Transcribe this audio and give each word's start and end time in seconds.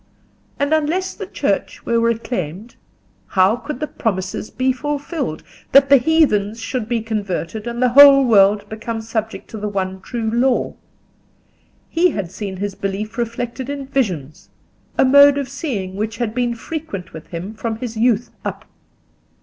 And 0.59 0.73
unless 0.73 1.13
the 1.13 1.27
Church 1.27 1.85
were 1.85 1.99
reclaimed, 1.99 2.75
how 3.27 3.55
could 3.55 3.79
the 3.79 3.85
promises 3.85 4.49
be 4.49 4.73
fulfilled, 4.73 5.43
that 5.73 5.89
the 5.89 5.97
heathens 5.97 6.59
should 6.59 6.89
be 6.89 7.01
converted 7.01 7.67
and 7.67 7.79
the 7.83 7.89
whole 7.89 8.25
world 8.25 8.67
become 8.67 9.01
subject 9.03 9.47
to 9.51 9.59
the 9.59 9.69
one 9.69 10.01
true 10.01 10.31
law? 10.31 10.73
He 11.87 12.09
had 12.09 12.31
seen 12.31 12.57
his 12.57 12.73
belief 12.73 13.15
reflected 13.15 13.69
in 13.69 13.85
visions—a 13.85 15.05
mode 15.05 15.37
of 15.37 15.47
seeing 15.47 15.95
which 15.95 16.17
had 16.17 16.33
been 16.33 16.55
frequent 16.55 17.13
with 17.13 17.27
him 17.27 17.53
from 17.53 17.75
his 17.75 17.95
youth 17.95 18.31
up. 18.43 18.65